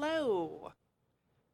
[0.00, 0.74] Hello.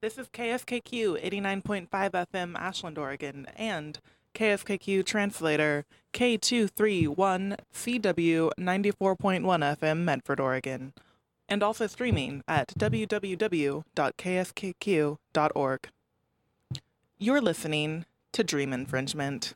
[0.02, 3.98] This is KSKQ 89.5 FM Ashland, Oregon, and
[4.34, 10.92] KSKQ translator K231 CW 94.1 FM Medford, Oregon,
[11.48, 13.80] and also streaming at www.kskq.org.
[17.16, 19.54] You're listening to Dream Infringement.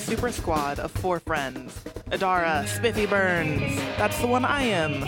[0.00, 1.78] Super squad of four friends.
[2.10, 5.04] Adara, Spiffy Burns, that's the one I am.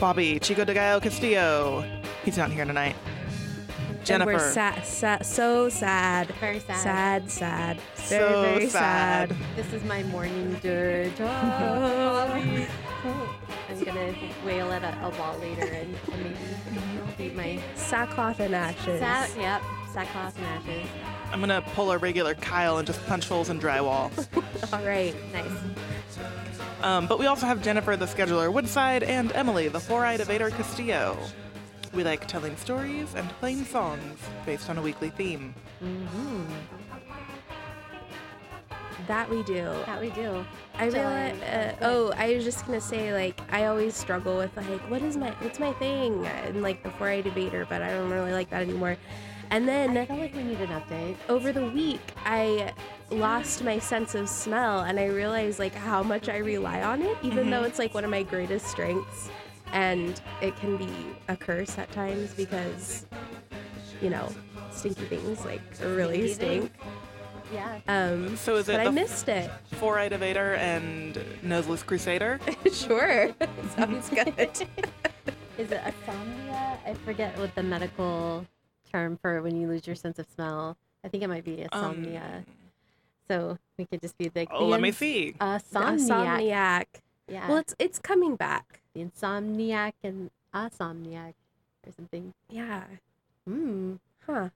[0.00, 1.84] Bobby, Chico de Gallo Castillo,
[2.24, 2.96] he's not here tonight.
[3.88, 6.28] And Jennifer, we're sad, sad, so sad.
[6.40, 6.78] Very sad.
[6.78, 7.80] Sad, sad.
[7.96, 9.28] Very, so very sad.
[9.28, 9.38] sad.
[9.56, 11.12] This is my morning dirge.
[11.20, 11.26] Oh,
[13.68, 16.36] I'm gonna wail at a, a wall later and, and
[16.72, 16.88] maybe
[17.18, 19.00] beat my Sackcloth and ashes.
[19.00, 19.30] sat.
[19.36, 20.88] Yep, sackcloth and ashes.
[21.32, 24.10] I'm gonna pull a regular Kyle and just punch holes in drywall.
[24.72, 25.14] All right.
[25.32, 25.50] Nice.
[26.82, 31.18] Um, but we also have Jennifer, the scheduler Woodside, and Emily, the four-eyed evader Castillo.
[31.92, 35.54] We like telling stories and playing songs based on a weekly theme.
[39.06, 39.64] That we do.
[39.86, 40.44] That we do.
[40.74, 41.40] I Tell realize.
[41.42, 45.16] Uh, oh, I was just gonna say like I always struggle with like what is
[45.16, 48.62] my what's my thing and like before I debater, but I don't really like that
[48.62, 48.96] anymore.
[49.50, 51.16] And then I feel like we need an update.
[51.28, 52.72] over the week I
[53.10, 57.16] lost my sense of smell and I realized like how much I rely on it,
[57.22, 59.28] even though it's like one of my greatest strengths.
[59.72, 60.88] And it can be
[61.28, 63.06] a curse at times because,
[64.00, 64.28] you know,
[64.70, 66.72] stinky things like really Stinky stink.
[67.52, 67.78] Yeah.
[67.86, 69.50] Um, So is it but I missed it.
[69.74, 72.40] four-eyed evader and noseless crusader?
[72.72, 73.32] sure,
[73.76, 74.50] sounds good.
[75.58, 76.78] Is it asomnia?
[76.86, 78.44] I forget what the medical
[78.96, 80.76] term for when you lose your sense of smell.
[81.04, 82.44] I think it might be insomnia.
[83.28, 85.34] so we could just be like, Oh, let me see.
[85.40, 85.98] Insomniac.
[86.08, 86.86] Insomniac.
[87.28, 87.48] Yeah.
[87.48, 88.80] Well, it's it's coming back.
[88.94, 91.34] the insomniac and asomniac
[91.86, 92.32] or something.
[92.48, 92.84] Yeah.
[93.46, 93.94] Hmm.
[94.26, 94.48] Huh.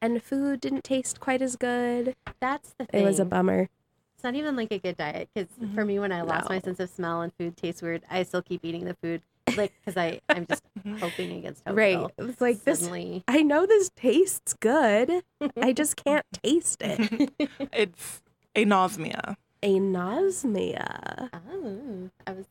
[0.00, 2.14] And food didn't taste quite as good.
[2.40, 3.02] That's the thing.
[3.02, 3.68] It was a bummer.
[4.14, 6.78] It's not even like a good diet because for me, when I lost my sense
[6.80, 9.20] of smell and food tastes weird, I still keep eating the food,
[9.56, 10.62] like because I I'm just
[11.00, 11.76] hoping against hope.
[11.76, 12.06] right.
[12.18, 12.88] It's like this.
[13.28, 15.22] I know this tastes good.
[15.60, 17.30] I just can't taste it.
[17.72, 18.22] it's
[18.54, 19.36] anosmia.
[19.62, 21.28] Anosmia.
[21.32, 22.46] Oh, I was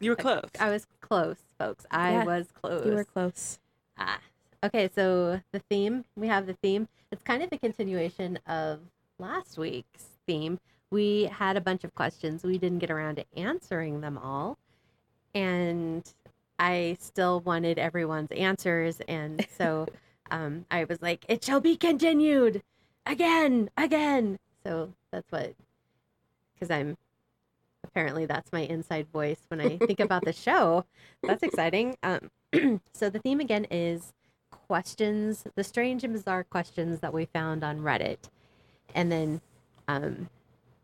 [0.00, 0.48] You were close.
[0.58, 1.86] I was close, folks.
[1.90, 2.86] I Yeah, was close.
[2.86, 3.58] You were close.
[3.98, 4.18] Ah.
[4.64, 6.88] Okay, so the theme, we have the theme.
[7.10, 8.80] It's kind of a continuation of
[9.18, 10.58] last week's theme.
[10.90, 12.44] We had a bunch of questions.
[12.44, 14.58] We didn't get around to answering them all.
[15.34, 16.04] And
[16.58, 19.00] I still wanted everyone's answers.
[19.08, 19.86] And so
[20.30, 22.62] um, I was like, it shall be continued
[23.06, 24.38] again, again.
[24.64, 25.54] So that's what,
[26.54, 26.96] because I'm
[27.84, 30.84] apparently that's my inside voice when I think about the show.
[31.22, 31.96] That's exciting.
[32.02, 32.30] Um,
[32.92, 34.12] so the theme again is
[34.50, 38.30] questions, the strange and bizarre questions that we found on Reddit.
[38.94, 39.40] And then
[39.88, 40.28] um,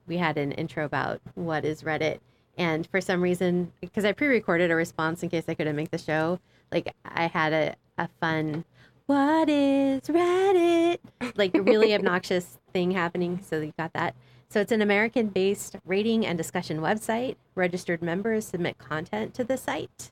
[0.07, 2.19] we had an intro about what is Reddit.
[2.59, 5.93] And for some reason, because I pre recorded a response in case I couldn't make
[5.93, 6.41] the show,
[6.73, 8.65] like I had a, a fun,
[9.07, 10.99] what is Reddit?
[11.37, 13.41] Like really obnoxious thing happening.
[13.43, 14.17] So you got that.
[14.51, 17.37] So it's an American based rating and discussion website.
[17.55, 20.11] Registered members submit content to the site,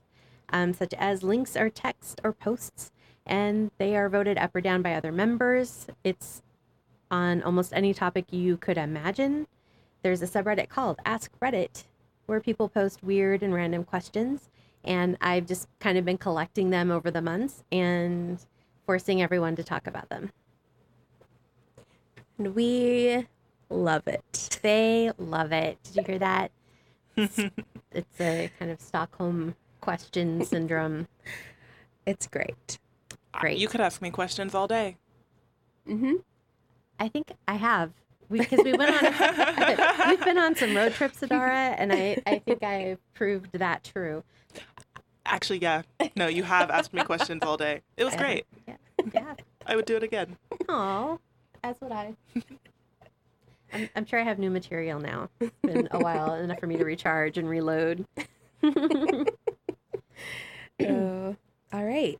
[0.49, 2.91] um, such as links or text or posts,
[3.25, 5.87] and they are voted up or down by other members.
[6.03, 6.41] It's
[7.11, 9.47] on almost any topic you could imagine.
[10.01, 11.83] There's a subreddit called Ask Reddit
[12.27, 14.49] where people post weird and random questions.
[14.83, 18.39] And I've just kind of been collecting them over the months and
[18.85, 20.31] forcing everyone to talk about them.
[22.37, 23.25] And we
[23.69, 24.59] love it.
[24.61, 25.79] They love it.
[25.83, 26.51] Did you hear that?
[27.15, 27.39] It's,
[27.91, 31.07] it's a kind of Stockholm question syndrome.
[32.05, 32.79] It's great.
[33.33, 33.57] Great.
[33.57, 34.97] You could ask me questions all day.
[35.87, 36.15] Mm-hmm.
[36.99, 37.91] I think I have.
[38.29, 42.61] Because we, went on, we've been on some road trips, Adara, and I, I think
[42.63, 44.23] I proved that true.
[45.25, 45.83] Actually, yeah.
[46.15, 47.81] No, you have asked me questions all day.
[47.95, 48.45] It was great.
[48.67, 48.75] Yeah.
[49.13, 49.33] Yeah.
[49.65, 50.37] I would do it again.
[50.69, 51.17] Aw,
[51.63, 52.15] as would I.
[53.73, 55.29] I'm, I'm sure I have new material now.
[55.39, 58.05] It's been a while, enough for me to recharge and reload.
[60.79, 61.35] So,
[61.73, 62.19] all right.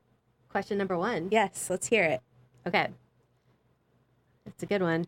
[0.50, 1.30] Question number one.
[1.32, 2.22] Yes, let's hear it.
[2.66, 2.90] Okay.
[4.46, 5.06] It's a good one.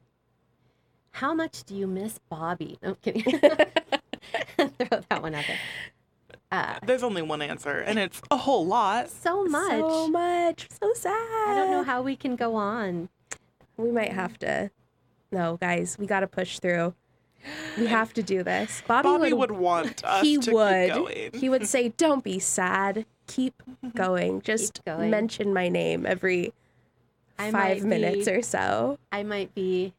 [1.19, 2.79] How much do you miss Bobby?
[2.81, 3.23] No kidding.
[4.57, 5.59] Throw that one out there.
[6.49, 9.09] Uh, There's only one answer, and it's a whole lot.
[9.09, 9.69] so much.
[9.81, 10.67] So much.
[10.81, 11.11] So sad.
[11.11, 13.09] I don't know how we can go on.
[13.75, 14.71] We might have to.
[15.29, 16.93] No, guys, we got to push through.
[17.77, 18.81] We have to do this.
[18.87, 20.85] Bobby, Bobby would want us he to would.
[20.85, 21.31] keep going.
[21.33, 23.05] He would say, "Don't be sad.
[23.27, 23.61] Keep
[23.93, 24.41] going.
[24.41, 25.09] Just going.
[25.09, 26.53] mention my name every
[27.37, 29.93] five minutes be- or so." I might be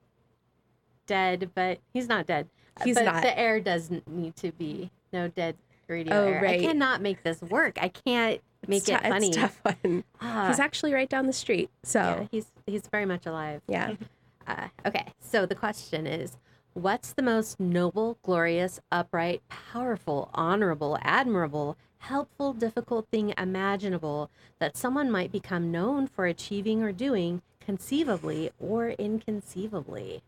[1.11, 2.49] dead, but he's not dead.
[2.81, 3.23] Uh, He's but not.
[3.23, 5.57] The air doesn't need to be no dead
[5.89, 6.41] radio Oh, air.
[6.43, 6.61] right.
[6.61, 7.77] I cannot make this work.
[7.83, 9.29] I can't make It's it funny.
[9.29, 10.05] It's tough one.
[10.21, 11.69] Ah, He's actually right down the street.
[11.83, 13.61] So yeah, he's he's very much alive.
[13.69, 13.95] yeah.
[14.47, 16.37] Uh, okay, so the question is
[16.73, 24.29] what's the most noble, glorious, upright, powerful, honorable, admirable, helpful, difficult thing imaginable
[24.59, 30.23] that someone might become known for achieving or doing conceivably or inconceivably?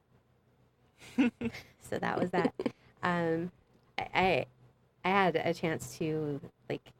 [1.80, 2.54] so that was that.
[3.02, 3.50] Um,
[3.98, 4.46] I, I
[5.04, 6.92] I had a chance to like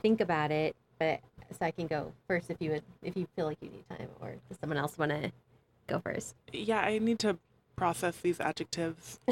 [0.00, 1.20] think about it, but
[1.52, 4.08] so I can go first if you would if you feel like you need time,
[4.20, 5.30] or does someone else want to
[5.86, 6.34] go first?
[6.52, 7.38] yeah, I need to
[7.76, 9.20] process these adjectives.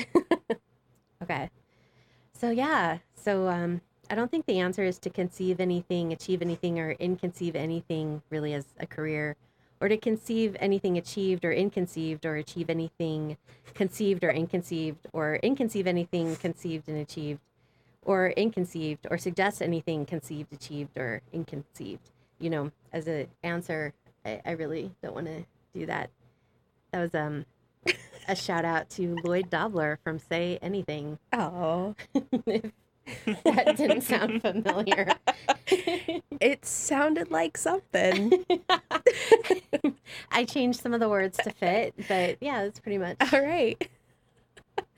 [1.22, 1.50] Okay.
[2.32, 3.80] So yeah, so um,
[4.10, 8.54] I don't think the answer is to conceive anything, achieve anything, or inconceive anything really
[8.54, 9.36] as a career,
[9.82, 13.36] or to conceive anything achieved or inconceived, or achieve anything
[13.74, 17.40] conceived or inconceived, or inconceive anything conceived and achieved,
[18.04, 22.10] or inconceived, or suggest anything conceived, achieved, or inconceived.
[22.38, 23.92] You know, as an answer,
[24.24, 25.44] I, I really don't want to
[25.74, 26.10] do that.
[26.92, 27.44] That was um
[28.28, 31.18] a shout out to Lloyd Dobler from Say Anything.
[31.32, 31.96] Oh,
[32.46, 32.70] if
[33.44, 35.08] that didn't sound familiar.
[36.40, 38.44] it sounded like something.
[40.30, 43.88] I changed some of the words to fit, but yeah, that's pretty much All right.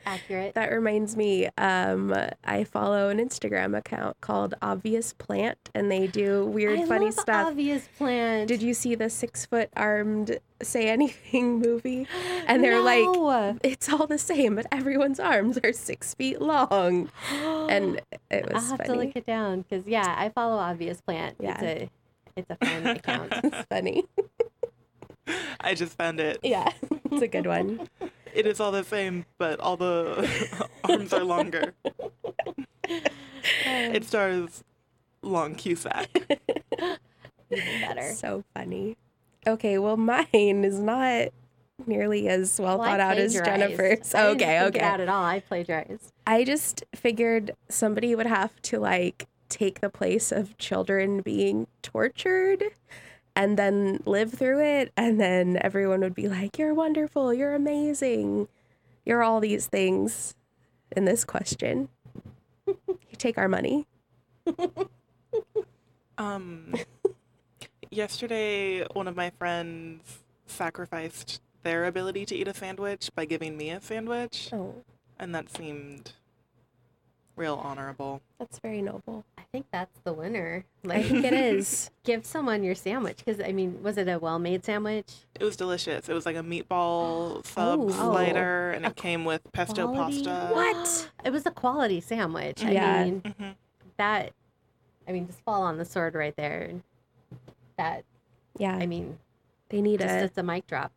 [0.06, 0.54] Accurate.
[0.54, 2.14] That reminds me, um,
[2.44, 7.14] I follow an Instagram account called Obvious Plant, and they do weird, I funny love
[7.14, 7.46] stuff.
[7.48, 8.48] Obvious plant.
[8.48, 12.06] Did you see the six foot armed Say Anything movie?
[12.46, 17.10] And they're like, it's all the same, but everyone's arms are six feet long.
[17.64, 18.00] And
[18.30, 18.52] it was.
[18.54, 21.36] I'll was have to look it down because yeah, I follow Obvious Plant.
[21.40, 21.60] Yeah.
[21.60, 21.90] It's a
[22.36, 23.32] it's a fun account.
[23.42, 24.04] it's funny.
[25.60, 26.38] I just found it.
[26.42, 26.70] Yeah,
[27.10, 27.88] it's a good one.
[28.34, 30.28] It is all the same, but all the
[30.84, 31.74] arms are longer.
[33.66, 34.64] It stars
[35.22, 36.08] Long Cusack.
[37.50, 38.12] Even better.
[38.14, 38.96] So funny.
[39.46, 41.28] Okay, well, mine is not
[41.86, 43.60] nearly as well, Well, thought out as plagiarized.
[43.76, 44.14] Jennifer's.
[44.14, 44.84] I didn't Okay, think okay.
[44.84, 45.24] out at all.
[45.24, 46.12] I plagiarized.
[46.26, 52.64] I just figured somebody would have to like take the place of children being tortured
[53.36, 54.92] and then live through it.
[54.96, 57.32] And then everyone would be like, You're wonderful.
[57.34, 58.48] You're amazing.
[59.04, 60.34] You're all these things
[60.92, 61.88] in this question.
[62.66, 62.76] you
[63.18, 63.86] take our money.
[66.16, 66.74] Um,
[67.90, 73.70] yesterday, one of my friends sacrificed their ability to eat a sandwich by giving me
[73.70, 74.74] a sandwich, Oh,
[75.18, 76.12] and that seemed
[77.36, 78.20] real honorable.
[78.38, 79.24] that's very noble.
[79.38, 80.64] I think that's the winner.
[80.84, 81.90] I Like, think it is.
[82.04, 85.06] give someone your sandwich because I mean, was it a well-made sandwich?
[85.38, 86.08] It was delicious.
[86.08, 87.88] It was like a meatball sub Oh.
[87.90, 90.24] slider, and it came with pesto Quality?
[90.24, 90.48] pasta.
[90.52, 91.10] What?
[91.24, 92.64] It was a quality sandwich.
[92.64, 93.04] I Yeah.
[93.04, 93.50] mean, hmm
[93.96, 94.32] that.
[95.06, 96.72] I mean, just fall on the sword right there.
[97.76, 98.04] That
[98.58, 99.18] Yeah, I mean,
[99.68, 100.92] they need just a it's a mic drop.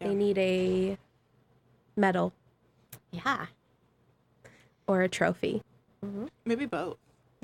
[0.00, 0.08] Yeah.
[0.08, 0.98] they need a
[1.96, 2.32] medal
[3.12, 3.46] Yeah.
[4.86, 5.62] Or a trophy.
[6.44, 6.96] Maybe both.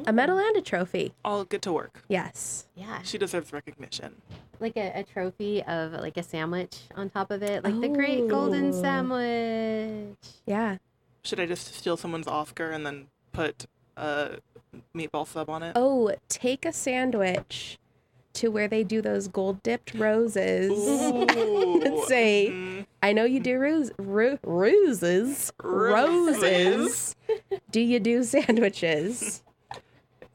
[0.07, 1.13] A medal and a trophy.
[1.25, 2.03] All get to work.
[2.09, 2.67] Yes.
[2.75, 3.03] Yeah.
[3.03, 4.17] She deserves recognition.
[4.59, 8.29] Like a, a trophy of like a sandwich on top of it, like the great
[8.29, 8.83] golden Oh.
[8.83, 10.17] sandwich.
[10.47, 10.77] Yeah.
[11.23, 13.67] Should I just steal someone's Oscar and then put
[13.97, 14.39] a
[14.97, 15.73] meatball sub on it?
[15.77, 17.79] Oh, take a sandwich
[18.35, 20.71] to where they do those gold dipped roses.
[20.71, 22.05] Ooh.
[22.07, 22.80] Say, Mhm.
[23.03, 25.53] I know you do rose, ru- roses.
[25.63, 27.17] Roses.
[27.71, 29.43] do you do sandwiches?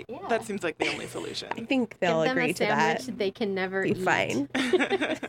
[0.09, 0.17] Yeah.
[0.29, 1.47] That seems like the only solution.
[1.51, 3.17] I think they'll Give them agree a to that.
[3.17, 3.97] they can never Be eat.
[4.03, 4.49] fine.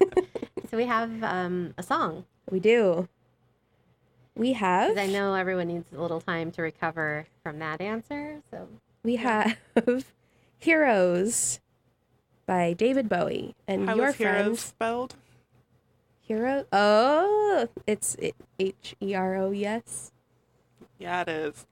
[0.69, 2.25] So we have um, a song.
[2.50, 3.09] We do.
[4.35, 4.99] We have.
[4.99, 8.40] I know everyone needs a little time to recover from that answer.
[8.50, 8.66] So
[9.05, 9.57] We have
[10.59, 11.61] Heroes
[12.47, 15.14] by David Bowie and How your is heroes friend spelled?
[16.26, 16.64] Hero.
[16.73, 18.16] Oh, it's
[18.59, 19.50] H E R O.
[19.52, 20.11] Yes.
[20.99, 21.66] Yeah, it is.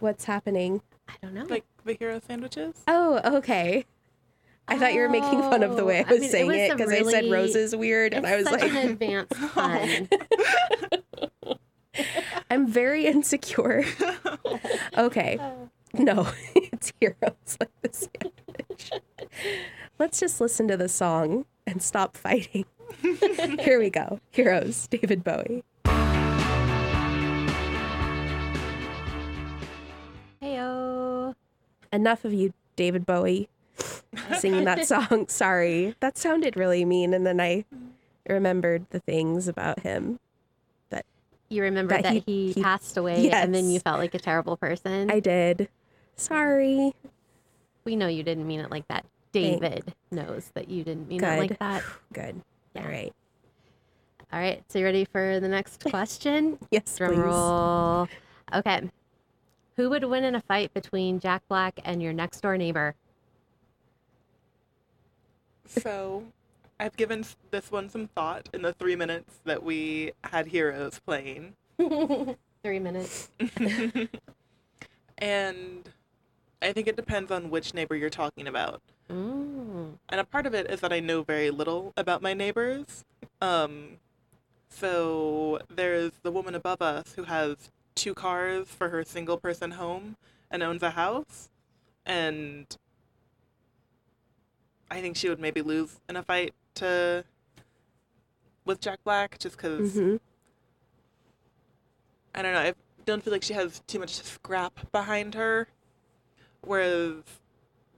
[0.00, 0.82] What's happening?
[1.08, 1.44] I don't know.
[1.48, 2.74] Like the hero sandwiches?
[2.88, 3.84] Oh, okay.
[4.66, 6.50] I thought you were making fun of the way I Oh, I was mean, saying
[6.52, 9.32] it a because I said really- roses weird, and I was such like, an advanced
[9.54, 10.08] pun.
[12.50, 13.84] I'm very insecure.
[14.98, 15.38] okay,
[15.94, 18.90] no, it's heroes like the sandwich.
[19.98, 22.64] Let's just listen to the song and stop fighting.
[23.60, 24.20] Here we go.
[24.30, 25.62] Heroes, David Bowie.
[30.42, 31.34] Heyo.
[31.92, 33.48] Enough of you, David Bowie,
[34.38, 35.26] singing that song.
[35.28, 35.94] Sorry.
[36.00, 37.14] That sounded really mean.
[37.14, 37.64] And then I
[38.28, 40.18] remembered the things about him.
[40.90, 41.06] That
[41.48, 43.44] you remember that, that he, he, he, passed away yes.
[43.44, 45.10] and then you felt like a terrible person.
[45.10, 45.68] I did.
[46.16, 46.94] Sorry.
[47.84, 49.06] We know you didn't mean it like that.
[49.32, 49.94] David Thanks.
[50.10, 51.28] knows that you didn't mean Good.
[51.28, 51.82] it like that.
[52.12, 52.42] Good.
[52.78, 52.84] Yeah.
[52.84, 53.12] All right.
[54.30, 56.58] All right, so you ready for the next question?
[56.70, 57.18] Yes, Drum please.
[57.18, 58.08] roll.
[58.54, 58.82] Okay.
[59.76, 62.94] Who would win in a fight between Jack Black and your next door neighbor?
[65.66, 66.24] So,
[66.80, 71.54] I've given this one some thought in the three minutes that we had Heroes playing.
[72.64, 73.30] Three minutes.
[75.18, 75.88] and
[76.60, 78.82] I think it depends on which neighbor you're talking about.
[79.08, 79.37] Mm.
[80.08, 83.04] And a part of it is that I know very little about my neighbors.
[83.40, 83.98] Um,
[84.68, 90.16] so there's the woman above us who has two cars for her single person home
[90.50, 91.48] and owns a house.
[92.06, 92.66] And
[94.90, 97.24] I think she would maybe lose in a fight to
[98.64, 100.16] with Jack Black just because hmm
[102.34, 102.60] I don't know.
[102.60, 105.68] I don't feel like she has too much scrap behind her.
[106.62, 107.22] Whereas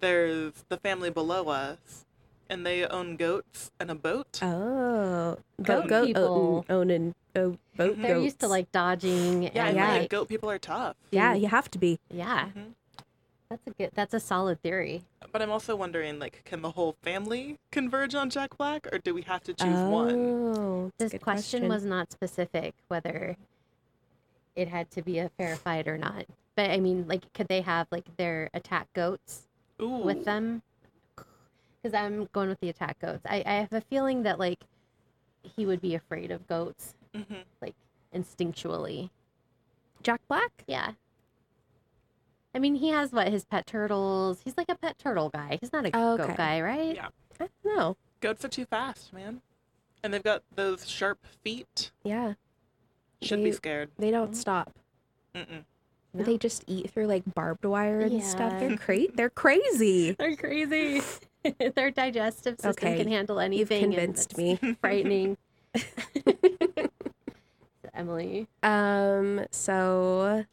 [0.00, 2.04] there's the family below us,
[2.48, 4.40] and they own goats and a boat.
[4.42, 6.64] Oh, Goat goat, goat, uh, people.
[6.68, 9.92] Mm, own, owning oh, boat They're used to like dodging yeah, and and Yeah.
[9.92, 10.96] like, goat people are tough.
[11.10, 11.42] Yeah, mm-hmm.
[11.42, 11.98] you have to be.
[12.10, 12.48] yeah.
[12.56, 12.74] Mhm.
[13.48, 15.02] That's a good that's a solid theory.
[15.32, 19.12] But I'm also wondering, like, can the whole family converge on Jack Black, or do
[19.12, 20.14] we have to choose oh, one?
[20.14, 23.36] Oh, that's a This good question, was not specific whether
[24.54, 26.26] it had to be a fair fight or not.
[26.56, 29.48] But I mean, like, could they have like their attack goats
[29.80, 30.62] Ooh, with them?
[31.82, 33.22] Because I'm going with the attack goats.
[33.24, 34.64] I, I have a feeling that like
[35.42, 37.44] he would be afraid of goats, Mhm.
[37.62, 37.74] like
[38.14, 39.10] instinctually.
[40.02, 40.64] Jack Black.
[40.66, 40.92] Yeah.
[42.54, 44.40] I mean, he has what his pet turtles.
[44.44, 45.58] He's like a pet turtle guy.
[45.60, 46.36] He's not a Oh, goat okay.
[46.36, 46.96] guy, right?
[46.96, 47.08] Yeah.
[47.40, 47.96] I don't know.
[48.20, 49.40] Goats are too fast, man.
[50.02, 51.92] And they've got those sharp feet.
[52.02, 52.34] Yeah,
[53.22, 53.90] Should They- be scared.
[53.98, 54.72] they don't stop.
[55.34, 55.64] Mm-mm.
[56.12, 56.24] No.
[56.24, 58.58] They just eat through like barbed wire and stuff.
[58.58, 60.12] They're cra- They're crazy.
[60.18, 61.02] They're crazy.
[61.76, 63.92] Their digestive system Okay, can handle anything.
[63.92, 64.58] You've convinced me.
[64.80, 65.36] Frightening.
[67.94, 68.46] Emily.
[68.62, 70.44] Um, so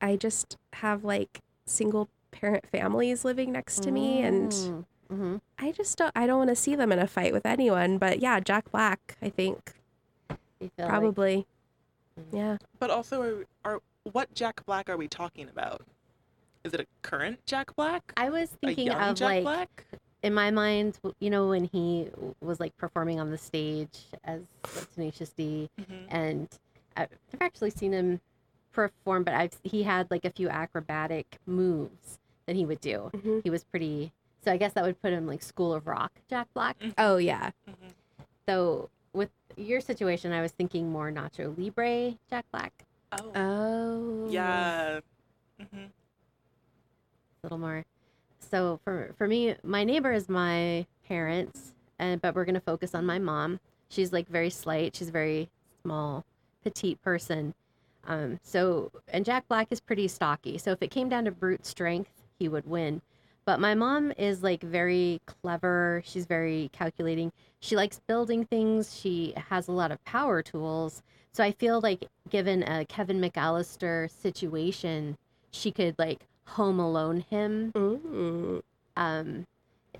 [0.00, 5.96] I just have like single parent families living next to me and hmm I just
[5.98, 8.70] don't I don't want to see them in a fight with anyone, but yeah, Jack
[8.70, 9.72] Black, I think
[10.30, 11.46] You feel like- probably.
[12.18, 12.36] Mm.
[12.36, 12.56] Yeah.
[12.78, 13.80] But also, are, are
[14.12, 15.82] what Jack Black are we talking about?
[16.64, 18.12] Is it a current Jack Black?
[18.16, 19.84] I was a thinking young of Jack like Black?
[20.22, 22.08] in my mind, you know, when he
[22.40, 24.40] was like performing on the stage as
[24.74, 26.06] like, Tenacious D, Mhm.
[26.08, 26.48] and
[26.96, 27.08] I've
[27.40, 28.20] actually seen him
[28.72, 33.10] perform, but I've he had like a few acrobatic moves that he would do.
[33.12, 33.42] Mhm.
[33.44, 34.12] He was pretty.
[34.42, 36.76] So I guess that would put him like School of Rock, Jack Black.
[36.98, 37.50] Oh yeah.
[37.68, 37.92] Mhm.
[38.46, 42.84] So with your situation, I was thinking more Nacho Libre, Jack Black.
[43.20, 44.28] Oh, Oh.
[44.30, 45.00] yeah.
[45.58, 45.84] hmm
[47.42, 47.84] a little more.
[48.40, 53.04] So for for me, my neighbor is my parents, and but we're gonna focus on
[53.04, 53.60] my mom.
[53.90, 54.96] She's like very slight.
[54.96, 55.50] She's a very
[55.82, 56.24] small,
[56.62, 57.54] petite person.
[58.06, 60.56] Um, so and Jack Black is pretty stocky.
[60.58, 63.02] So if it came down to brute strength, he would win.
[63.44, 66.02] But my mom is like very clever.
[66.04, 67.32] She's very calculating.
[67.60, 68.98] She likes building things.
[68.98, 71.02] She has a lot of power tools.
[71.32, 75.18] So I feel like given a Kevin McAllister situation,
[75.50, 78.62] she could like home alone him
[78.96, 79.46] um,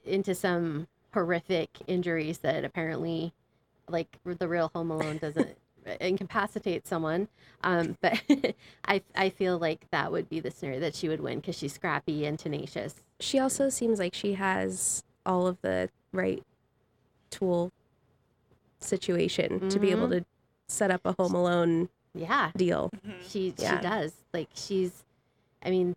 [0.04, 3.32] into some horrific injuries that apparently,
[3.88, 5.56] like the real Home Alone doesn't
[6.00, 7.28] incapacitate someone.
[7.62, 8.20] Um, but
[8.86, 11.72] I I feel like that would be the scenario that she would win because she's
[11.74, 12.96] scrappy and tenacious.
[13.20, 16.42] She also seems like she has all of the right
[17.30, 17.72] tool
[18.80, 20.18] situation to be able Mhm.
[20.20, 20.24] to
[20.68, 22.90] set up a home alone Yeah, deal.
[23.04, 23.76] hmm she Yeah.
[23.76, 24.12] she does.
[24.32, 25.04] Like she's,
[25.64, 25.96] I mean,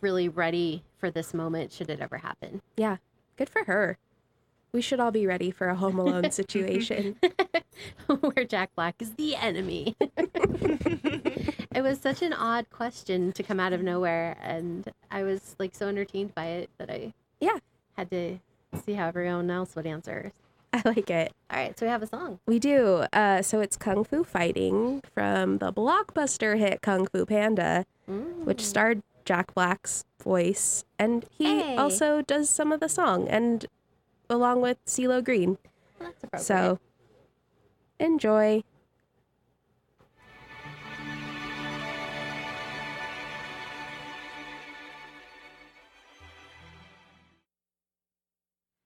[0.00, 2.62] really ready for this moment should it ever happen.
[2.76, 2.98] Yeah.
[3.36, 3.98] Good for her.
[4.72, 7.16] We should all be ready for a home alone situation.
[8.06, 9.96] Where Jack Black is the enemy.
[11.74, 15.74] it was such an odd question to come out of nowhere, and I was like
[15.74, 17.58] so entertained by it that I Yeah.
[17.96, 18.38] had to
[18.84, 20.32] see how everyone else would answer.
[20.72, 21.32] I like it.
[21.50, 22.38] All right, so we have a song.
[22.46, 23.04] We do.
[23.12, 28.64] Uh, so it's Kung Fu Fighting from the blockbuster hit Kung Fu Panda, which Mm.
[28.66, 30.84] starred Jack Black's voice.
[30.98, 31.76] And he Hey.
[31.76, 33.66] also does some of the song, and
[34.30, 35.58] along with CeeLo Green.
[36.00, 36.78] Well, so
[37.98, 38.62] enjoy.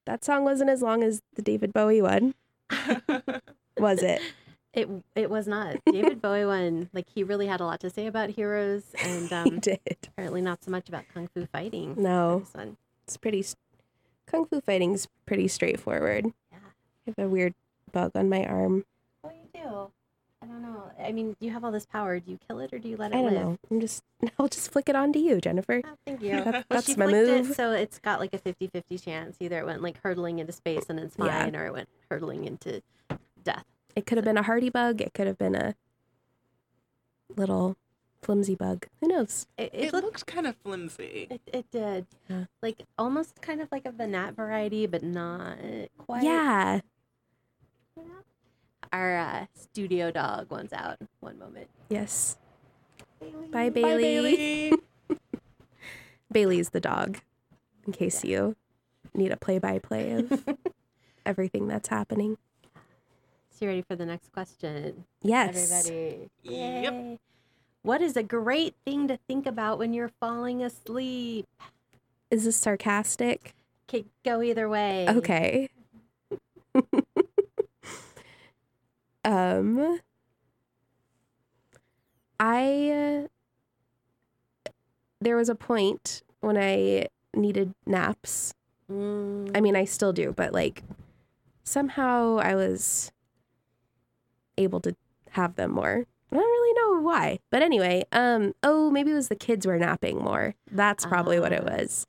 [0.07, 2.35] That song wasn't as long as the David Bowie one,
[3.79, 4.21] was it?
[4.75, 5.77] It it was not.
[5.87, 9.45] David Bowie one, like he really had a lot to say about heroes, and um,
[9.45, 9.81] he did.
[10.09, 11.95] apparently not so much about kung fu fighting.
[11.97, 12.45] No,
[13.07, 13.43] it's pretty
[14.27, 16.27] Kung fu fighting's pretty straightforward.
[16.51, 16.59] Yeah.
[17.07, 17.55] I have a weird
[17.93, 18.85] bug on my arm.
[19.23, 19.91] Oh, you do.
[20.43, 20.91] I don't know.
[21.03, 22.21] I mean, you have all this power.
[22.21, 23.43] Do you kill it or do you let it I don't live?
[23.43, 23.59] know.
[23.71, 24.03] I'm just.
[24.39, 25.81] I'll just flick it on to you, Jennifer.
[25.85, 26.31] Oh, thank you.
[26.45, 27.51] That's- well, that's she my move.
[27.51, 29.37] It, so it's got like a 50-50 chance.
[29.41, 31.45] Either it went like hurtling into space and it's Yeah.
[31.45, 32.83] fine, or it went hurtling into
[33.43, 33.65] death.
[33.97, 35.01] It could have been a hardy bug.
[35.01, 35.75] It could have been a
[37.37, 37.77] little
[38.25, 38.87] flimsy bug.
[39.01, 39.47] Who knows?
[39.59, 40.05] It, it, It looked.
[40.07, 41.29] looked kind of flimsy.
[41.31, 42.07] It, it did.
[42.29, 42.45] Yeah.
[42.63, 45.59] Like almost kind of like of the gnat variety, but not
[45.99, 46.23] quite.
[46.25, 46.81] Yeah.
[48.93, 50.99] Our uh, studio dog wants out.
[51.21, 51.69] One moment.
[51.89, 52.39] Yes.
[53.21, 53.47] Bailey.
[53.49, 54.37] Bye, Bye, Bailey.
[54.37, 54.73] Bailey.
[56.33, 57.19] Bailey's the dog.
[57.87, 58.57] In case you
[59.15, 60.45] need a play-by-play of
[61.27, 62.39] everything that's happening.
[63.51, 65.05] So you ready for the next question?
[65.23, 65.71] Yes.
[65.87, 66.31] Everybody.
[66.43, 67.19] Yep.
[67.85, 71.47] What is a great thing to think about when you're falling asleep?
[72.31, 73.55] Is this sarcastic?
[73.89, 75.05] Could go either way.
[75.07, 75.69] Okay.
[79.27, 80.01] um
[82.41, 83.27] I
[84.67, 84.73] uh,
[85.21, 88.55] there was a point when I needed naps.
[88.91, 90.83] Mm, I mean, I still do, but like
[91.65, 93.13] somehow I was
[94.57, 94.97] able to
[95.33, 96.07] have them more.
[96.33, 96.74] I don't really know
[97.05, 97.39] why.
[97.51, 100.55] But anyway, um oh, maybe it was the kids were napping more.
[100.71, 101.77] That's probably what it Ah.
[101.77, 102.07] was.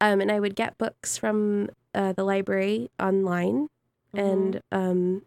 [0.00, 3.68] Um and I would get books from uh, the library online
[4.14, 4.32] mhm.
[4.32, 5.22] and um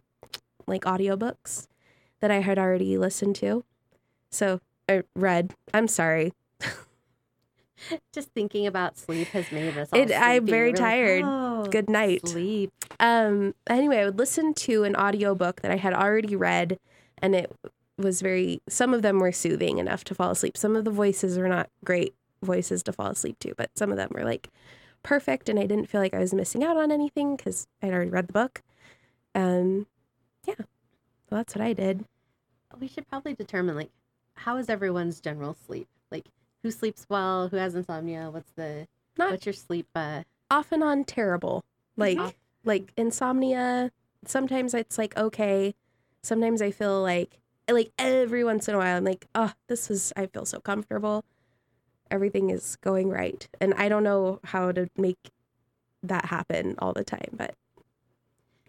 [0.67, 1.67] like audiobooks
[2.19, 3.63] that I had already listened to.
[4.31, 4.59] So,
[4.89, 5.53] I read.
[5.73, 6.33] I'm sorry.
[8.11, 11.23] just thinking about sleep has made us all It- I'm very like, tired.
[11.25, 12.27] "Oh, Good night.
[12.27, 12.71] Sleep.
[12.99, 16.79] Um anyway, I would listen to an audiobook that I had already read
[17.21, 17.51] and it
[17.97, 20.55] was very some of them were soothing enough to fall asleep.
[20.57, 23.97] Some of the voices were not great voices to fall asleep to, but some of
[23.97, 24.49] them were like
[25.03, 28.11] perfect and I didn't feel like I was missing out on anything cuz I'd already
[28.11, 28.61] read the book.
[29.33, 29.87] Um
[30.47, 30.55] yeah.
[31.29, 32.05] Well, that's what I did.
[32.79, 33.91] We should probably determine like
[34.35, 35.87] how is everyone's general sleep?
[36.11, 36.25] Like
[36.61, 37.47] who sleeps well?
[37.49, 38.29] Who has insomnia?
[38.29, 39.87] What's the Not- what's your sleep?
[39.95, 41.65] Uh, Off and on terrible.
[41.95, 42.19] Like
[42.63, 43.91] like insomnia,
[44.25, 45.73] sometimes it's like okay.
[46.21, 47.39] Sometimes I feel like
[47.73, 51.23] like every once in a while I'm like, "Oh, this was I feel so comfortable.
[52.09, 55.17] Everything is going right." And I don't know how to make
[56.03, 57.53] that happen all the time, but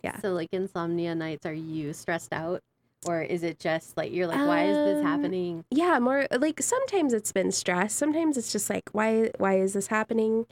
[0.02, 0.20] Yeah.
[0.20, 2.60] So like insomnia nights, are you stressed out,
[3.06, 5.64] or is it just like you're like, why is this Um, happening?
[5.70, 7.94] yeah, more like sometimes it's been stress.
[7.94, 10.46] Sometimes it's just like, why why is this happening?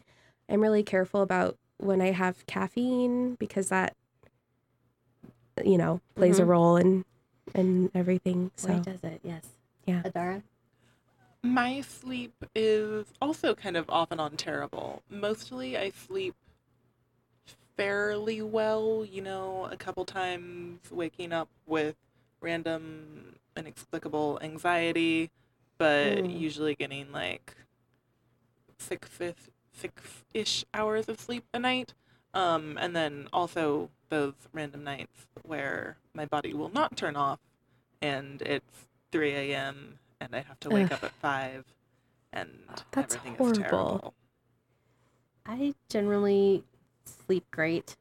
[0.49, 3.95] I'm really careful about when I have caffeine because that
[5.65, 6.49] you know, plays a Mhm.
[6.49, 7.05] role in
[7.55, 8.51] in everything.
[8.63, 9.21] Why does it?
[9.23, 9.45] Yes.
[9.87, 10.03] Yeah.
[10.03, 10.43] Adara.
[11.43, 15.03] My sleep is also kind of off and on terrible.
[15.09, 16.35] Mostly I sleep
[17.77, 21.95] fairly well, you know, a couple times waking up with
[22.41, 25.31] random inexplicable anxiety,
[25.79, 26.41] but Mm.
[26.41, 27.55] usually getting like
[28.79, 31.93] six fifth six ish hours of sleep a night.
[32.37, 37.39] Um, and then also those random nights where my body will not turn off
[38.03, 39.99] and it's 3 a.m.
[40.21, 40.93] and I have to wake Ugh.
[40.93, 41.65] up at 5
[42.35, 42.51] and
[42.93, 43.57] That's everything horrible.
[43.57, 44.15] is terrible.
[45.47, 46.63] I generally
[47.07, 47.97] sleep great.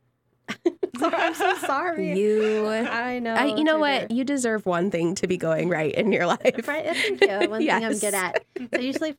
[1.00, 2.18] so I'm so sorry.
[2.18, 3.34] you I know.
[3.34, 4.12] I, you know what?
[4.12, 6.68] You deserve one thing to be going right in your life.
[6.68, 7.50] Right, thank you.
[7.50, 8.44] One thing I'm good at.
[8.74, 9.16] So usually,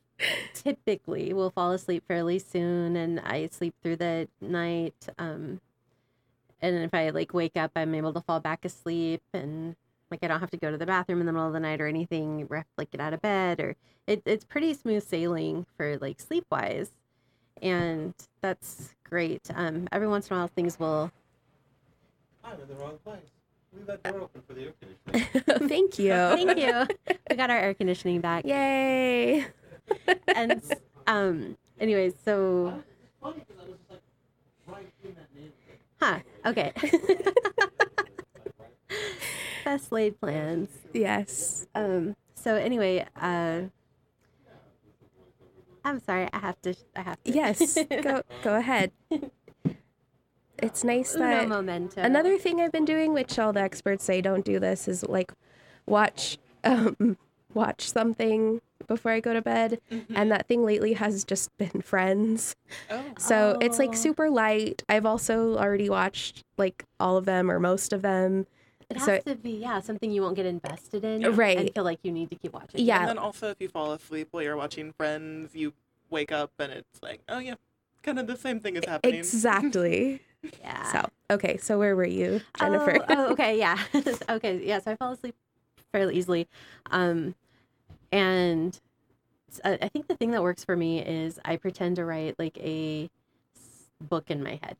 [0.55, 5.09] typically, we'll fall asleep fairly soon, and I sleep through the night.
[5.19, 5.61] Um,
[6.61, 9.77] and if I like wake up, I'm able to fall back asleep, and
[10.11, 11.81] like I don't have to go to the bathroom in the middle of the night
[11.81, 12.47] or anything.
[12.51, 16.47] Or like get out of bed, or it, it's pretty smooth sailing for like sleep
[16.51, 16.91] wise,
[17.61, 19.51] and that's great.
[19.55, 21.13] Um, every once in a while, things will
[22.47, 23.19] I'm in the wrong place.
[23.75, 25.61] Leave that door open for the air conditioning.
[25.69, 26.13] Thank you.
[26.13, 26.87] Thank you.
[27.31, 28.45] we got our air conditioning back.
[28.47, 29.47] Yay.
[30.35, 30.61] and
[31.07, 32.83] um anyways so
[36.01, 36.73] huh okay
[39.65, 41.69] best laid plans Yes.
[41.77, 43.61] um so anyway uh
[45.85, 47.79] i'm sorry i have to i have to Yes.
[48.03, 48.91] Go go ahead.
[50.63, 54.21] It's nice Uno that momento Another thing I've been doing, which all the experts say
[54.21, 55.33] don't do this, is like
[55.87, 57.17] watch um,
[57.55, 59.81] watch something before I go to bed.
[60.15, 62.55] And that thing lately has just been Friends.
[62.91, 63.95] oh, So it's like Oh.
[63.95, 64.83] super light.
[64.89, 68.47] I've also already watched like all of them or most of them.
[68.89, 71.59] It has So- to be, yeah, something you won't get invested in, Right.
[71.59, 72.85] And feel like you need to keep watching.
[72.85, 73.01] Yeah.
[73.01, 75.73] And then also, if you fall asleep while you're watching Friends, you
[76.11, 77.55] wake up and it's like, oh yeah,
[78.03, 79.17] kind of the same thing is happening.
[79.19, 80.21] Exactly.
[80.61, 80.93] yeah.
[80.93, 81.57] so, okay.
[81.59, 82.99] So where were you, Jennifer?
[83.01, 83.79] Oh, oh, okay, yeah.
[84.31, 84.79] okay, yeah.
[84.81, 85.35] So I fall asleep
[85.93, 86.47] fairly easily,
[86.91, 87.35] um,
[88.13, 88.79] and
[89.65, 93.09] I think the thing that works for me is I pretend to write like a
[94.01, 94.77] book in my head.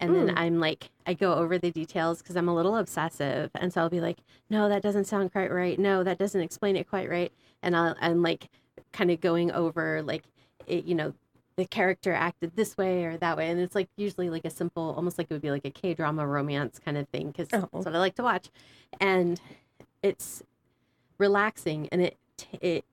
[0.00, 0.34] And then Mm.
[0.36, 3.88] I'm like, I go over the details because I'm a little obsessive, and so I'll
[3.88, 4.18] be like,
[4.50, 5.78] "No, that doesn't sound quite right.
[5.78, 7.32] No, that doesn't explain it quite right."
[7.62, 8.48] And I'll I'm like,
[8.92, 10.24] kind of going over like,
[10.66, 11.12] it, you know,
[11.56, 14.92] the character acted this way or that way, and it's like usually like a simple,
[14.96, 17.68] almost like it would be like a K drama romance kind of thing because Oh.
[17.72, 18.50] that's what I like to watch,
[19.00, 19.40] and
[20.02, 20.42] it's
[21.18, 22.84] relaxing and it t- it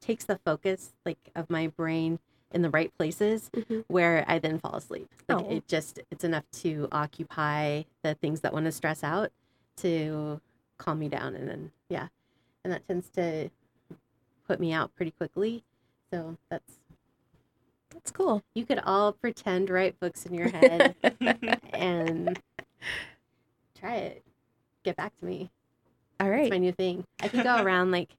[0.00, 2.18] takes the focus like of my brain
[2.52, 3.84] in the right places Mhm.
[3.88, 5.10] where I then fall asleep.
[5.28, 5.50] Like Oh.
[5.50, 9.32] it just it's enough to occupy the things that want to stress out
[9.78, 10.40] to
[10.78, 12.08] calm me down and then yeah.
[12.62, 13.50] And that tends to
[14.46, 15.64] put me out pretty quickly.
[16.12, 16.78] So that's
[17.94, 18.42] That's cool.
[18.54, 20.94] you could all pretend write books in your head
[21.72, 22.38] and
[23.78, 24.24] try it.
[24.82, 25.50] Get back to me.
[26.20, 26.42] All right.
[26.42, 27.04] It's my new thing.
[27.20, 28.10] I can go around like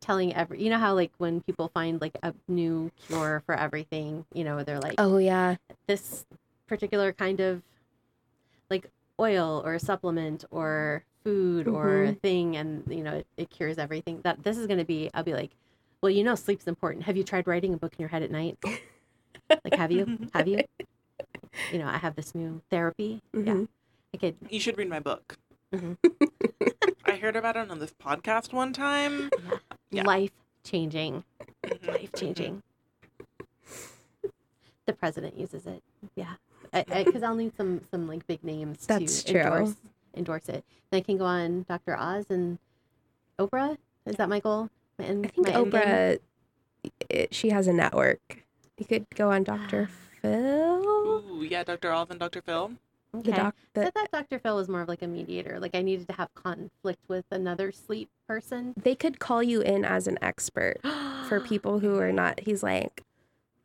[0.00, 4.26] telling every you know how like when people find like a new cure for everything,
[4.34, 5.56] you know, they're like Oh yeah.
[5.86, 6.26] this
[6.66, 7.62] particular kind of
[8.70, 12.12] like oil or supplement or food or mm-hmm.
[12.12, 15.10] a thing and you know it, it cures everything that this is going to be
[15.12, 15.50] i'll be like
[16.00, 18.30] well you know sleep's important have you tried writing a book in your head at
[18.30, 18.56] night
[19.64, 20.60] like have you have you
[21.72, 23.68] you know i have this new therapy yeah Mhm.
[24.14, 25.36] i could You should read my book.
[25.74, 25.96] Mhm.
[27.04, 29.30] I heard about it on this podcast one time.
[29.90, 30.04] Yeah.
[30.04, 30.32] life
[30.64, 31.24] changing
[31.66, 32.62] Mhm, life changing
[34.86, 35.82] the president uses it
[36.16, 36.34] yeah
[36.72, 39.40] because i'll need some some like big names That's to true.
[39.42, 39.74] endorse
[40.16, 42.58] endorse it then i can go on dr oz and
[43.38, 45.82] oprah is that my goal My end- I think my end game?
[45.82, 46.18] Oprah,
[47.08, 48.44] it, she has a network.
[48.80, 49.88] You could go on Dr.
[50.22, 50.32] Phil.
[50.32, 51.92] Ooh, yeah, Dr.
[51.92, 52.40] Oz and Dr.
[52.42, 52.72] Phil.
[53.12, 53.32] The okay.
[53.32, 53.54] doc.
[53.76, 54.38] I The, thought Dr.
[54.38, 55.60] Phil was more of like a mediator.
[55.60, 58.72] Like I needed to have conflict with another sleep person.
[58.82, 60.78] they could call you in as an expert
[61.28, 62.40] for people who are not.
[62.40, 63.02] He's like,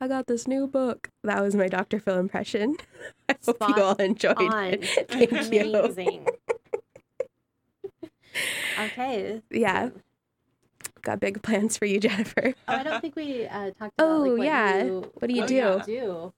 [0.02, 1.10] I got this new book.
[1.24, 2.00] That was my Dr.
[2.00, 2.76] Phil impression.
[3.30, 4.74] I hope you all enjoyed on.
[4.74, 4.86] it.
[5.10, 5.76] Thank you.
[5.80, 6.28] Amazing.
[8.80, 9.42] okay.
[9.50, 9.90] Yeah.
[11.06, 12.54] Got big plans for you, Jennifer.
[12.68, 14.00] Oh, I don't think we uh, talked about.
[14.00, 14.84] Oh, like, what yeah.
[14.84, 15.56] You, What do you Oh, do?
[15.56, 15.84] yeah.
[15.86, 16.34] do?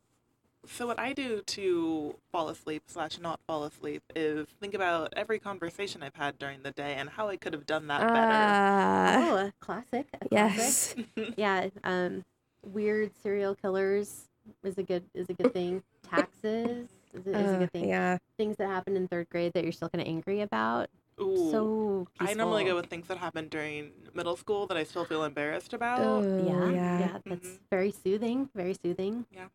[0.70, 5.40] So what I do to fall asleep slash not fall asleep is think about every
[5.40, 8.12] conversation I've had during the day and how I could have done that better.
[8.12, 10.08] Uh, oh, a classic.
[10.22, 11.08] A classic.
[11.16, 11.32] yes.
[11.38, 11.70] Yeah.
[11.86, 12.26] Um,
[12.74, 14.26] weird serial killers
[14.66, 15.82] is a good is a good thing.
[16.04, 17.88] Taxes is a, is a Uh, good thing.
[17.88, 18.18] yeah.
[18.36, 20.90] Things that happened in third grade that you're still kind of angry about.
[21.20, 21.52] Ooh.
[21.52, 25.24] So I normally go with things that happened during middle school that I still feel
[25.24, 26.00] embarrassed about.
[26.00, 27.00] Oh, yeah, yeah.
[27.00, 27.60] yeah, that's Mhm.
[27.72, 29.26] very soothing, very soothing.
[29.32, 29.48] Yeah.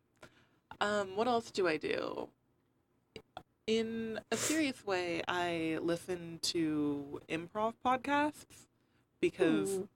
[0.81, 2.29] Um, what else do I do?
[3.65, 8.67] In a serious way, I listen to improv podcasts
[9.21, 9.87] because Ooh.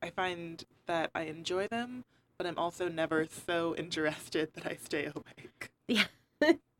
[0.00, 2.04] I find that I enjoy them,
[2.38, 5.70] but I'm also never so interested that I stay awake.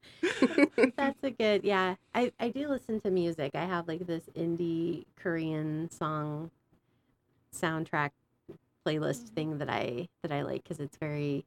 [0.97, 1.97] That's a good, yeah.
[2.15, 3.53] I, I do listen to music.
[3.55, 6.51] I have like this indie Korean song
[7.55, 8.11] soundtrack
[8.87, 9.35] playlist Mm-hmm.
[9.35, 11.45] thing that I that I like because it's very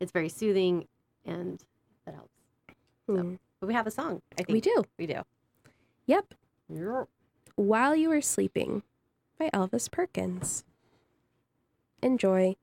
[0.00, 0.86] it's very soothing
[1.26, 1.62] and
[2.06, 2.30] that helps.
[3.08, 3.34] Hmm.
[3.60, 4.22] But we have a song.
[4.32, 4.84] I think We do.
[4.98, 5.20] We do.
[6.06, 6.34] Yep.
[6.68, 7.08] Yep.
[7.56, 8.82] While You Were Sleeping
[9.38, 10.64] by Elvis Perkins.
[12.02, 12.56] Enjoy.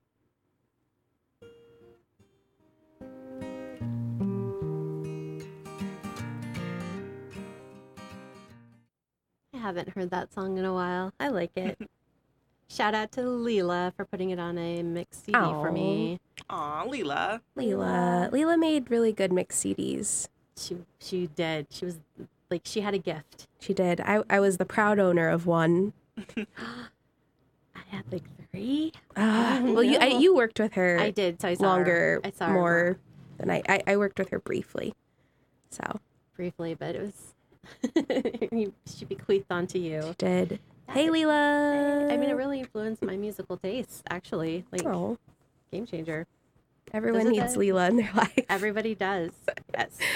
[9.70, 11.14] Haven't heard that song in a while.
[11.20, 11.78] I like it.
[12.72, 16.20] Shout out to Leela for putting it on a mix CD for me.
[16.50, 17.42] Aw, Leela.
[17.58, 18.32] Leela.
[18.32, 20.28] Leela made really good mix CDs.
[20.58, 21.68] She she did.
[21.70, 22.00] She was
[22.50, 23.48] like she had a gift.
[23.60, 24.02] She did.
[24.02, 25.94] I, I was the proud owner of one.
[26.18, 26.46] I
[27.90, 28.92] had like three.
[29.16, 31.42] Ah, well, you I, you worked with her I did.
[31.42, 33.00] So I saw her- longer, I saw her more
[33.38, 33.82] than I, I.
[33.88, 34.94] I worked with her briefly.
[35.72, 36.00] So
[36.36, 37.39] briefly, but it was you-
[38.86, 40.16] she bequeathed onto you.
[40.18, 40.60] did.
[40.90, 42.12] Hey, That- Leela.
[42.12, 44.04] I mean, it really influenced my musical taste.
[44.10, 45.18] Actually, like Oh,
[45.72, 46.26] game changer.
[46.94, 48.46] everyone it needs the- Leela in their life.
[48.50, 49.32] Everybody does.
[49.74, 49.98] Yes.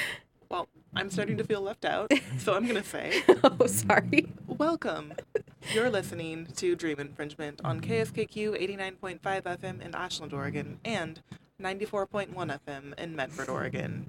[0.50, 4.28] Well, I'm starting to feel left out, so I'm going to say, oh, sorry.
[4.46, 5.14] welcome
[5.74, 8.62] You're listening to Dream Infringement on KSKQ
[9.02, 11.22] 89.5 FM in Ashland, Oregon, and
[11.60, 14.06] 94.1 FM in Medford, Oregon.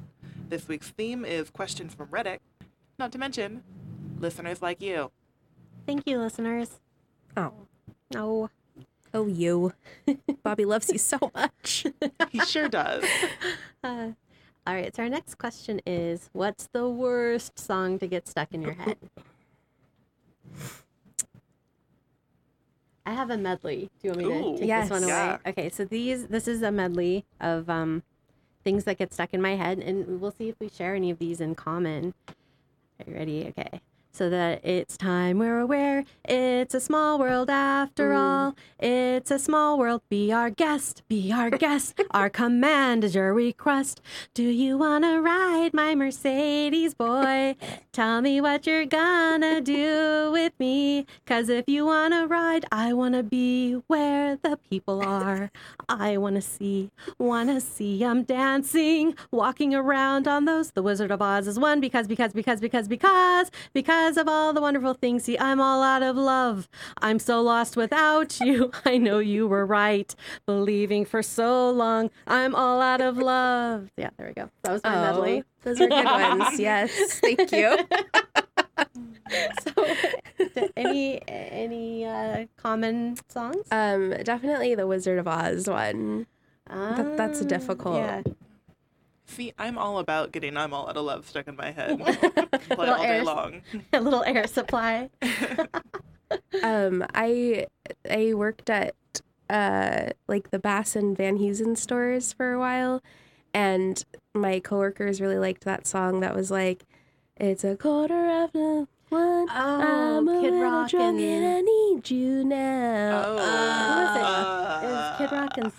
[0.51, 2.41] This week's theme is questions from Reddit,
[2.99, 3.63] not to mention
[4.21, 5.11] listeners like you.
[5.87, 6.81] Thank you, listeners.
[7.37, 7.53] Oh,
[8.17, 8.49] Oh,
[9.13, 9.73] oh, you.
[10.43, 11.87] Bobby loves you so much.
[12.31, 13.05] He sure does.
[13.83, 14.11] Uh,
[14.67, 14.95] all right.
[14.95, 18.97] So our next question is, what's the worst song to get stuck in your head?
[23.07, 23.91] I have a medley.
[24.03, 24.85] Do you want me to Ooh, take Yes.
[24.85, 25.11] this one away?
[25.13, 25.39] yeah.
[25.47, 25.69] Okay.
[25.69, 28.03] So these, this is a medley of um,
[28.63, 31.19] things that get stuck in my head, and we'll see if we share any of
[31.19, 32.15] these in common.
[33.01, 33.47] Are you ready?
[33.49, 33.81] Okay.
[34.15, 38.17] So that it's time we're aware it's a small world after mm.
[38.17, 38.57] all.
[38.79, 40.03] It's a small world.
[40.09, 42.01] Be our guest, be our guest.
[42.13, 44.01] our command is your request.
[44.33, 47.57] Do you wanna ride my Mercedes, boy?
[47.91, 51.07] Tell me what you're gonna do with me.
[51.27, 55.51] Cause if you wanna ride, I wanna be where the people are.
[55.89, 60.71] I wanna see, wanna see 'em dancing, walking around on those.
[60.71, 64.61] The Wizard of Oz is one because, because, because, because, because, because of all the
[64.61, 65.25] wonderful things.
[65.25, 66.69] See, I'm all out of love.
[67.03, 68.71] I'm so lost without you.
[68.85, 70.15] I know you were right,
[70.47, 72.11] believing for so long.
[72.27, 73.91] I'm all out of love.
[73.97, 74.51] Yeah, there we go.
[74.63, 75.43] That was my medley.
[75.43, 76.05] Oh, those are good
[76.39, 76.59] ones.
[76.61, 76.91] Yes,
[77.21, 77.79] thank you.
[79.63, 79.87] So,
[80.77, 83.67] any any uh, common songs?
[83.73, 86.27] Um, definitely the Wizard of Oz one.
[86.69, 87.97] that- that's Ah, difficult.
[87.97, 88.23] Yeah.
[89.35, 91.99] See, I'm all about getting I'm all out of love stuck in my head.
[91.99, 93.25] Play Little all day airs.
[93.27, 93.63] long.
[93.93, 95.11] A little air supply.
[96.65, 97.67] Um, I
[98.11, 98.95] I worked at
[99.51, 103.03] uh like the Bass and Van Heusen stores for a while,
[103.53, 104.03] and
[104.35, 106.21] my coworkers really liked that song.
[106.21, 106.85] That was like,
[107.37, 109.49] "It's a quarter after one.
[109.51, 114.87] I'm a Kid little Rock drunk and- and I need you now." Oh, Uh, It
[114.87, 115.73] was Kid Rock and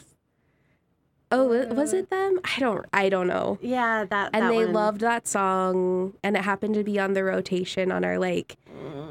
[1.38, 2.40] Oh, was it them?
[2.46, 3.58] I don't I don't know.
[3.62, 4.30] yeah, that.
[4.34, 4.74] And that they one.
[4.74, 8.56] loved that song, and it happened to be on the rotation on our like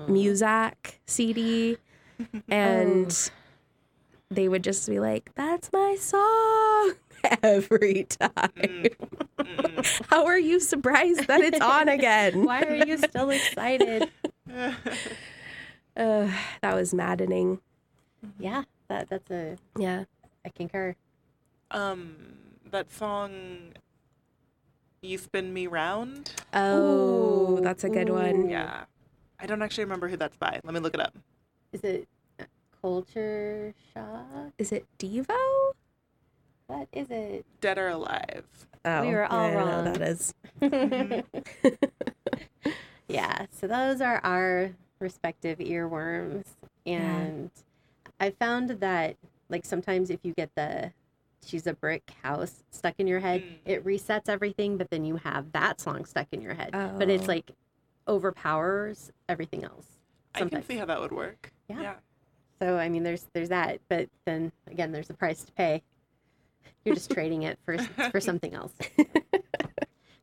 [0.09, 0.75] Muzak
[1.07, 1.77] CD,
[2.49, 3.31] and
[4.31, 6.95] they would just be like, "That's my song."
[7.43, 8.31] Every time.
[8.57, 10.07] Mm.
[10.11, 12.45] How are you surprised that it's on again?
[12.45, 14.11] Why are you still excited?
[15.97, 16.29] Uh,
[16.61, 17.61] that was maddening.
[18.39, 19.57] yeah, that that's a.
[19.79, 20.05] Yeah.
[20.45, 20.95] I concur.
[21.75, 22.15] Um,
[22.71, 23.73] that song,
[25.03, 28.49] "You Spin Me Round." Oh, Ooh, that's a good one.
[28.49, 28.85] Yeah,
[29.39, 30.61] I don't actually remember who that's by.
[30.65, 31.15] Let me look it up.
[31.73, 32.09] Is it
[32.41, 32.45] uh,
[32.81, 34.53] Culture Shock?
[34.59, 35.37] Is it Devo?
[36.67, 37.45] What is it?
[37.61, 38.45] Dead or Alive.
[38.87, 39.85] Oh, We were all I know wrong.
[39.85, 40.35] That is.
[43.09, 46.45] yeah, so those are our respective earworms.
[46.87, 47.51] And
[48.21, 49.17] I found that,
[49.49, 50.93] like, sometimes if you get the
[51.47, 53.57] she's a brick house stuck in your head, Mm.
[53.65, 56.71] it resets everything, but then you have that song stuck in your head.
[56.73, 57.29] But it's Oh.
[57.29, 57.51] like
[58.09, 59.87] overpowers everything else.
[60.35, 61.53] I can see how that would work.
[61.69, 61.95] Yeah.
[62.61, 65.83] So I mean, there's there's that, but then again, there's a price to pay.
[66.85, 67.79] You're just trading it for
[68.11, 68.73] for something else.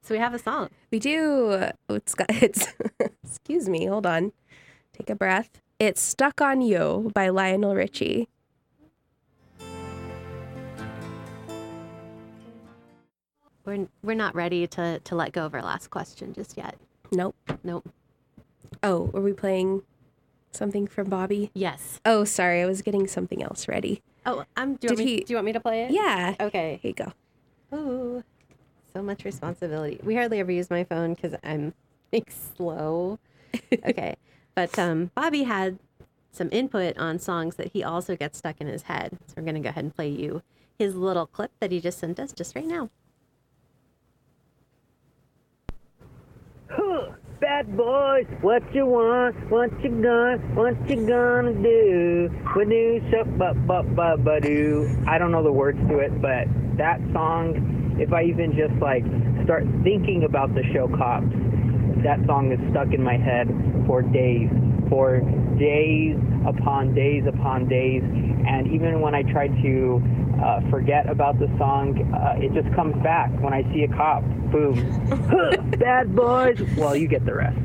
[0.02, 0.70] so we have a song.
[0.92, 1.70] We do.
[1.90, 2.28] It's got.
[2.42, 2.68] It's.
[3.24, 3.86] excuse me.
[3.86, 4.32] Hold on.
[4.94, 5.62] Take a breath.
[5.80, 8.28] It's "Stuck on You" by Lionel Richie.
[13.65, 16.76] We're we're not ready to to let go of our last question just yet.
[17.12, 17.36] Nope.
[17.63, 17.89] Nope.
[18.84, 19.84] Oh, are we playing
[20.52, 21.52] something from Bobby?
[21.54, 22.00] Yes.
[22.06, 22.62] Oh, sorry.
[22.62, 24.02] I was getting something else ready.
[24.26, 24.76] Oh, I'm.
[24.76, 25.91] Do you, Did want me, he- do you want me to play it?
[25.91, 26.36] Yeah.
[26.39, 26.80] Okay.
[26.82, 27.13] Here you go.
[27.78, 28.24] Ooh,
[28.93, 30.00] so much responsibility.
[30.04, 31.74] We hardly ever use my phone because I'm
[32.13, 33.19] like slow.
[33.86, 34.15] Okay,
[34.56, 35.78] but um, Bobby had
[36.32, 39.17] some input on songs that he also gets stuck in his head.
[39.28, 40.41] So we're gonna go ahead and play you
[40.80, 42.89] his little clip that he just sent us just right now.
[47.42, 49.36] Bad boys, what you want?
[49.50, 50.38] What you gonna?
[50.54, 52.30] What you gonna do?
[52.54, 54.88] When do so ba ba ba ba do?
[55.08, 57.98] I don't know the words to it, but that song.
[58.00, 59.04] If I even just like
[59.44, 61.28] start thinking about the show Cops,
[62.04, 63.48] that song is stuck in my head
[63.86, 64.50] for days,
[64.90, 65.20] for
[65.60, 68.02] days upon days upon days.
[68.02, 70.02] And even when I try to
[70.44, 74.24] uh, forget about the song, uh, it just comes back when I see a cop.
[74.52, 74.76] Boom.
[75.80, 76.62] Bad boys.
[76.78, 77.58] Well, you get the rest.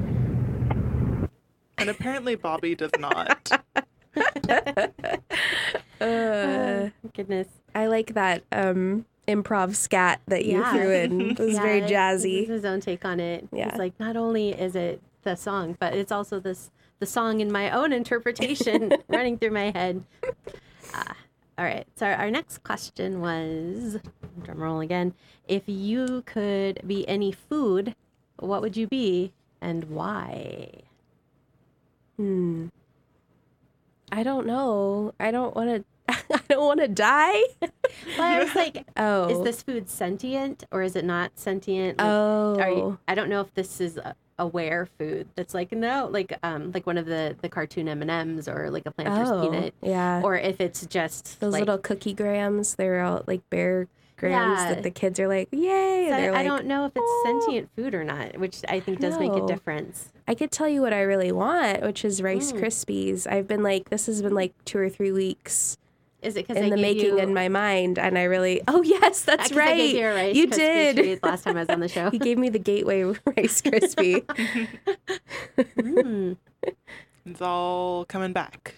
[1.79, 3.51] And apparently Bobby does not.
[6.01, 7.49] Uh, Goodness.
[7.75, 10.73] I like that um, improv scat that you Yeah.
[10.73, 11.21] threw in.
[11.33, 12.43] It was Yeah, very This jazzy.
[12.45, 13.47] is his own take on it.
[13.53, 13.69] Yeah.
[13.69, 17.53] It's like not only is it the song, but it's also this the song in
[17.53, 20.03] my own interpretation running through my head.
[20.95, 21.13] Uh,
[21.59, 21.87] all right.
[21.97, 23.99] So our next question was,
[24.43, 25.15] drum roll again.
[25.49, 27.95] If you could be any food,
[28.39, 30.71] what would you be and why?
[32.17, 32.67] Hmm.
[34.13, 35.13] I don't know.
[35.19, 35.85] I don't want to.
[36.09, 37.41] I don't want to die.
[37.61, 37.71] Well,
[38.19, 39.29] I was like, Oh.
[39.29, 41.99] is this food sentient or is it not sentient?
[41.99, 42.57] Like, Oh.
[42.59, 46.71] you, I don't know if this is a aware food that's like no, like um,
[46.73, 49.43] like one of the the cartoon M and M's or like a Planters oh.
[49.51, 50.21] peanut, Yeah.
[50.23, 52.75] or if it's just Those like, little cookie grams.
[52.75, 54.75] They're all like bear grams Yeah.
[54.75, 56.07] that the kids are like, yay.
[56.09, 58.61] So I, they're I like, don't know if it's "Oh." sentient food or not, which
[58.69, 60.11] I think does make a difference.
[60.29, 62.61] I could tell you what I really want, which is Rice Mm.
[62.61, 63.27] Krispies.
[63.31, 65.79] I've been like, this has been like two or three weeks
[66.27, 69.53] Is it because in the making in my mind, and I really, oh yes, that's
[69.53, 69.77] I right.
[69.77, 71.23] gave you, a Rice you did.
[71.23, 72.11] last time I was on the show.
[72.11, 73.03] he gave me the gateway
[73.37, 74.25] Rice Krispie.
[75.57, 76.37] Mm.
[77.25, 78.75] It's all coming back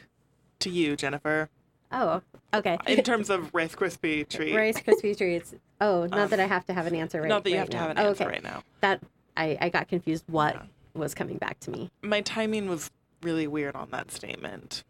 [0.60, 1.48] to you, Jennifer.
[1.90, 2.22] Oh,
[2.54, 2.78] okay.
[2.86, 4.54] In terms of Rice Krispie treat.
[4.54, 5.54] Rice Krispie treats.
[5.80, 7.28] Oh, not Um, that I have to have an answer right.
[7.28, 7.82] Not that you right have to now.
[7.82, 8.32] have an Oh, answer okay.
[8.34, 8.62] right now.
[8.80, 9.00] That
[9.36, 10.24] I I got confused.
[10.28, 10.62] What Yeah.
[10.94, 11.90] was coming back to me?
[12.02, 12.90] My timing was
[13.22, 14.84] really weird on that statement.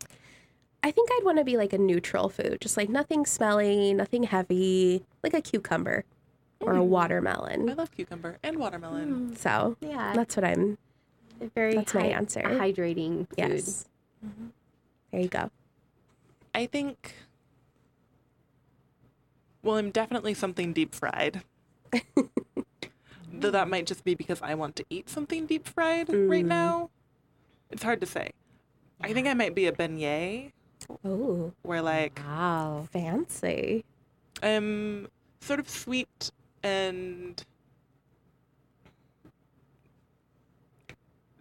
[0.82, 4.22] I think I'd want to be like a neutral food, just like nothing smelly, nothing
[4.24, 6.04] heavy, like a cucumber
[6.60, 6.86] or a mm.
[6.86, 7.68] watermelon.
[7.68, 9.30] I love cucumber and watermelon.
[9.32, 9.38] Mm.
[9.38, 10.78] So Yeah, that's what I'm.
[11.54, 11.74] very.
[11.74, 12.42] that's my hy- answer.
[12.42, 13.36] Hydrating food.
[13.38, 13.86] Yes.
[14.24, 14.46] Mm-hmm.
[15.10, 15.50] There you go.
[16.54, 17.14] I think.
[19.62, 21.42] Well, I'm definitely something deep fried.
[23.32, 26.48] Though that might just be because I want to eat something deep fried right Mm.
[26.48, 26.90] now.
[27.70, 28.30] It's hard to say.
[29.00, 30.52] I think I might be a beignet,
[31.04, 32.88] Oh, where like Wow.
[32.92, 33.84] fancy.
[34.42, 35.08] I'm
[35.40, 36.30] sort of sweet
[36.62, 37.42] and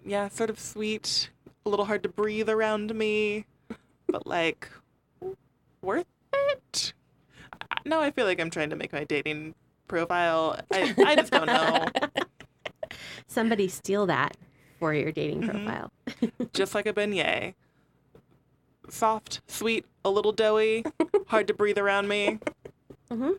[0.06, 1.30] yeah, sort of sweet,
[1.66, 3.46] a little hard to breathe around me,
[4.08, 4.70] but like
[5.82, 6.94] worth it.
[7.72, 9.54] I- Now I feel like I'm trying to make my dating
[9.88, 10.60] profile.
[10.72, 11.86] I, I just don't know.
[13.28, 14.38] Somebody steal that
[14.80, 15.52] for your dating Mhm.
[15.66, 15.92] profile.
[16.54, 17.54] Just like a beignet.
[18.90, 20.84] Soft, sweet, a little doughy,
[21.28, 22.40] hard to breathe around me.
[23.12, 23.32] hmm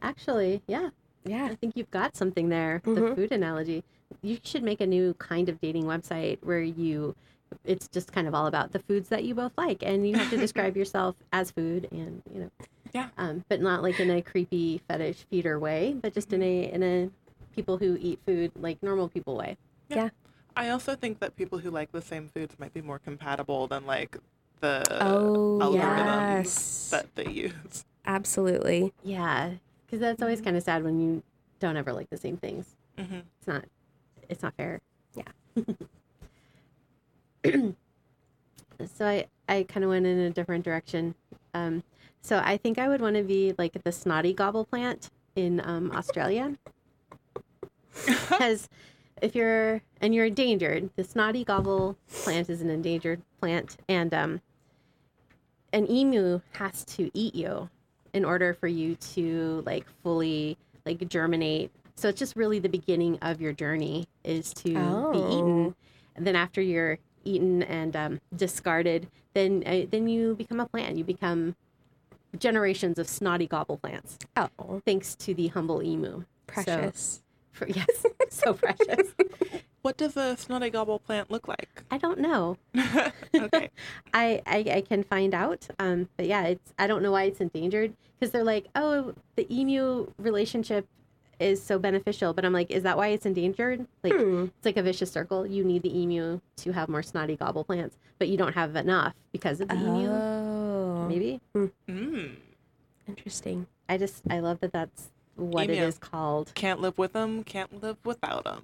[0.00, 0.90] Actually, yeah,
[1.24, 1.46] Yeah.
[1.50, 2.80] I think you've got something there.
[2.84, 3.14] The Mhm.
[3.14, 3.84] food analogy.
[4.22, 7.14] You should make a new kind of dating website where you.
[7.64, 10.30] It's just kind of all about the foods that you both like, and you have
[10.30, 12.50] to describe yourself as food, and you know,
[12.94, 13.10] Yeah.
[13.18, 16.82] um, but not like in a creepy fetish feeder way, but just in a in
[16.82, 17.10] a
[17.54, 19.56] people who eat food like normal people way.
[19.88, 20.08] Yeah.
[20.56, 23.86] I also think that people who like the same foods might be more compatible than
[23.86, 24.16] like
[24.62, 26.88] the oh algorithms yes.
[26.90, 27.84] that they use.
[28.06, 28.94] Absolutely.
[29.04, 29.50] Yeah,
[29.84, 31.22] because that's always kind of sad when you
[31.60, 32.74] don't ever like the same things.
[32.98, 33.64] hmm It's not.
[34.30, 34.80] It's not fair.
[35.14, 35.64] Yeah.
[38.94, 41.14] so I I kind of went in a different direction.
[41.52, 41.82] Um,
[42.22, 45.90] so I think I would want to be like the snotty gobble plant in um,
[45.92, 46.56] Australia,
[48.06, 48.68] because
[49.20, 54.40] if you're and you're endangered, the snotty gobble plant is an endangered plant, and um,
[55.72, 57.68] an emu has to eat you
[58.12, 61.70] in order for you to like fully like germinate.
[61.96, 64.68] So it's just really the beginning of your journey is to
[65.12, 65.74] be eaten, Oh.
[66.16, 70.96] and then after you're eaten and um, discarded, then uh, then you become a plant.
[70.96, 71.54] You become
[72.38, 76.24] generations of snotty gobble plants, Oh, thanks to the humble emu.
[76.46, 77.22] precious.
[77.52, 79.14] For, yes, so precious.
[79.82, 81.82] What does a snotty gobble plant look like?
[81.90, 82.56] I don't know.
[83.34, 83.68] okay.
[84.14, 85.66] I, I I can find out.
[85.78, 89.46] Um, but yeah, it's I don't know why it's endangered because they're like, oh, the
[89.52, 90.86] emu relationship
[91.40, 92.32] is so beneficial.
[92.32, 93.84] But I'm like, is that why it's endangered?
[94.04, 94.44] Like Hmm.
[94.56, 95.44] it's like a vicious circle.
[95.46, 99.14] You need the emu to have more snotty gobble plants, but you don't have enough
[99.32, 100.08] because of the emu.
[100.10, 102.36] Oh, Maybe Mm.
[103.08, 103.66] interesting.
[103.88, 105.86] I just I love that that's what it Emu.
[105.86, 106.52] is called.
[106.54, 108.62] Can't live with them, can't live without them.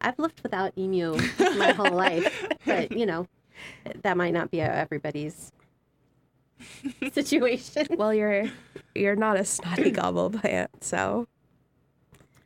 [0.00, 3.26] I've lived without emu my whole life, but you know,
[4.02, 5.52] that might not be everybody's
[7.12, 7.86] situation.
[7.96, 8.46] Well, you're
[8.94, 11.26] you're not a snotty gobble plant, so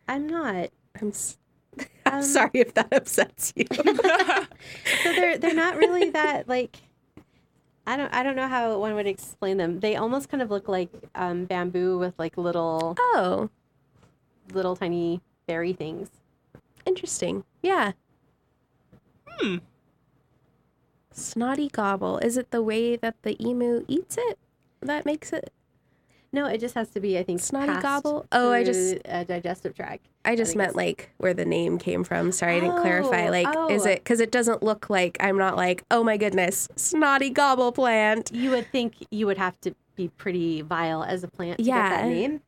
[0.08, 0.70] I'm not.
[1.00, 1.08] I'm.
[1.08, 1.38] S-
[2.06, 3.66] I'm Um, sorry if that upsets you.
[4.94, 6.78] So they're they're not really that like.
[7.86, 9.80] I don't I don't know how one would explain them.
[9.80, 13.50] They almost kind of look like um, bamboo with like little oh,
[14.52, 16.10] little tiny berry things.
[16.86, 17.44] Interesting.
[17.62, 17.92] Yeah.
[19.26, 19.56] Hmm.
[21.10, 22.18] Snotty gobble.
[22.18, 24.38] Is it the way that the emu eats it
[24.80, 25.52] that makes it?
[26.34, 28.24] No, it just has to be, I think, Snotty gobble?
[28.32, 30.06] Oh, I just- a digestive tract.
[30.24, 32.32] I just think meant like where the name came from.
[32.32, 33.26] Sorry, I didn't clarify.
[33.26, 33.90] Oh, Like, is oh.
[33.90, 38.30] it because it doesn't look like I'm not like, oh my goodness, snotty gobble plant.
[38.32, 41.68] You would think you would have to be pretty vile as a plant to get
[41.74, 41.88] Yeah.
[41.90, 42.40] that name.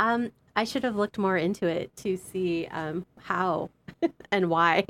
[0.00, 3.70] Um, I should have looked more into it to see um, how
[4.32, 4.84] and why.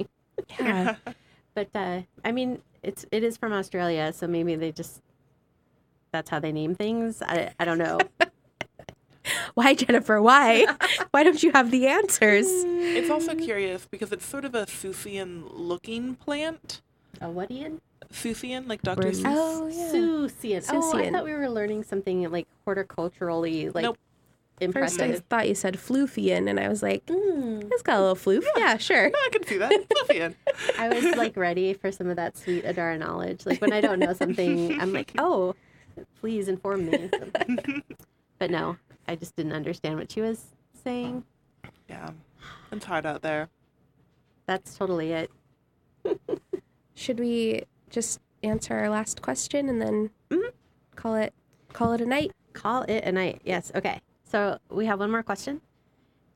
[0.59, 0.97] Yeah.
[1.55, 5.03] But uh, I mean, it's it is from Australia, so maybe they just
[6.12, 7.21] that's how they name things.
[7.21, 7.99] I I don't know.
[9.55, 10.23] Why, Jennifer?
[10.23, 10.66] Why?
[11.11, 12.47] Why don't you have the answers?
[12.49, 16.81] It's also curious because it's sort of a Seussian looking plant.
[17.21, 17.81] A whatian?
[18.12, 19.03] Seussian, like Dr.
[19.03, 19.35] Where's- Seuss.
[19.37, 19.93] Oh yeah.
[19.93, 20.64] Seussian.
[20.71, 23.99] Oh, I thought we were learning something like horticulturally, like Nope.
[24.72, 27.68] First, I thought you said floofian, and I was like, Mm.
[27.70, 28.44] it's got a little floof.
[28.56, 29.11] Yeah, sure.
[29.11, 29.72] No, I can see that.
[30.09, 30.34] Seussian.
[30.78, 33.46] I was like ready for some of that sweet Adara knowledge.
[33.46, 35.54] Like when I don't know something, I'm like, oh,
[36.20, 37.11] please inform me.
[38.38, 38.76] But no,
[39.09, 40.44] I just didn't understand what she was
[40.84, 41.24] saying.
[41.88, 42.11] Yeah.
[42.70, 43.48] It's hard out there.
[44.46, 45.30] That's totally it.
[46.94, 50.50] Should we just answer our last question and then Mhm.
[50.94, 51.34] call it
[51.72, 52.30] call it a night?
[52.52, 53.40] Call it a night.
[53.44, 53.72] Yes.
[53.74, 54.00] Okay.
[54.31, 55.62] So we have one more question.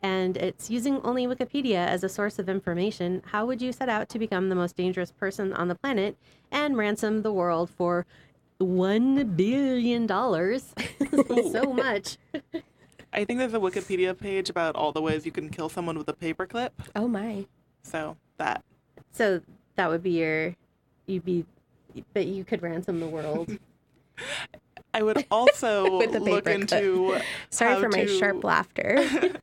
[0.03, 3.22] And it's using only Wikipedia as a source of information.
[3.26, 6.16] How would you set out to become the most dangerous person on the planet
[6.51, 8.05] and ransom the world for
[8.59, 10.74] one billion dollars?
[11.53, 12.16] so much.
[13.12, 16.09] I think there's a Wikipedia page about all the ways you can kill someone with
[16.09, 16.70] a paperclip.
[16.97, 17.47] Oh my.
[17.82, 18.64] So that.
[19.12, 19.40] So
[19.76, 20.57] that would be your,
[21.07, 21.45] you'd be,
[22.14, 23.57] but you could ransom the world.
[24.95, 26.11] I would also look
[26.45, 26.47] paperclip.
[26.47, 27.20] into
[27.51, 29.05] Sorry for my to- sharp laughter.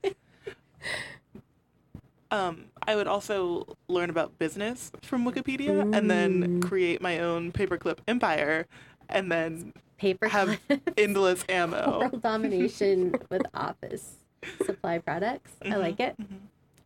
[2.31, 7.97] Um, I would also learn about business from Wikipedia and then create my own paperclip
[8.07, 8.67] empire
[9.09, 10.59] and then Paper have
[10.95, 11.99] endless ammo.
[12.11, 14.17] world domination with office
[14.63, 15.51] supply products.
[15.65, 16.15] I like it.
[16.21, 16.37] Mhm.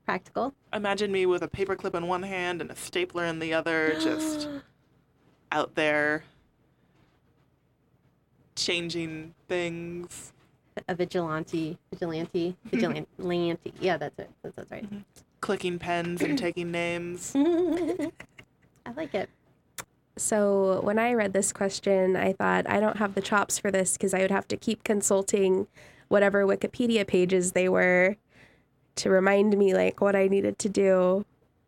[0.05, 0.53] Practical.
[0.71, 4.47] Imagine me with a paperclip in one hand and a stapler in the other, just
[5.51, 6.23] out there
[8.55, 10.33] changing things.
[10.87, 13.73] A vigilante, vigilante, vigilante.
[13.79, 14.29] Yeah, that's it.
[14.41, 14.85] That's, that's right.
[15.41, 17.33] Clicking pens and taking names.
[17.35, 19.29] I like it.
[20.17, 23.93] So when I read this question, I thought I don't have the chops for this
[23.93, 25.67] because I would have to keep consulting
[26.07, 28.15] whatever Wikipedia pages they were
[28.95, 31.25] to remind me like what I needed to do.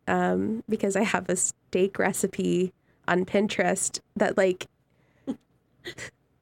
[0.08, 2.72] Um, because I have a steak recipe
[3.08, 4.68] on Pinterest that like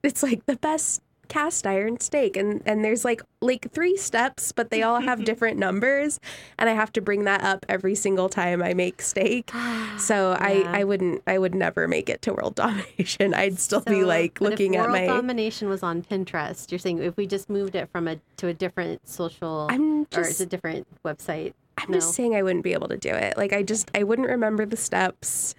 [0.05, 4.69] it's like the best cast iron steak and and there's like like three steps but
[4.69, 6.19] they all have different numbers
[6.57, 9.51] and I have to bring that up every single time I make steak.
[9.97, 10.37] So Yeah.
[10.41, 13.33] I I wouldn't I would never make it to world domination.
[13.33, 16.69] I'd still be like looking at world my domination was on Pinterest.
[16.69, 20.21] You're saying if we just moved it from a to a different social I'm or
[20.21, 21.53] it's a different website.
[21.77, 21.97] I'm no.
[21.97, 23.37] just saying I wouldn't be able to do it.
[23.37, 25.55] Like I just I wouldn't remember the steps.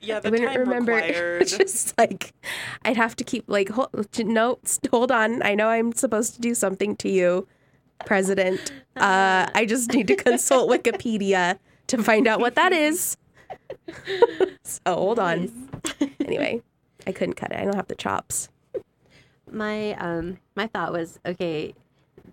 [0.00, 0.92] Yeah, I wouldn't time remember.
[0.96, 1.42] required.
[1.42, 2.32] It's just like
[2.84, 5.42] I'd have to keep like hold, no, s- hold on.
[5.42, 7.46] I know I'm supposed to do something to you,
[8.06, 8.72] President.
[8.96, 11.58] Uh, I just need to consult Wikipedia
[11.88, 13.16] to find out what that is.
[14.64, 15.50] so hold on.
[16.24, 16.62] Anyway,
[17.06, 17.58] I couldn't cut it.
[17.58, 18.48] I don't have the chops.
[19.50, 21.74] my um my thought was okay